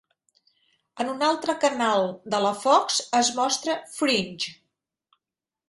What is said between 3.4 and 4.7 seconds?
mostra "Fringe".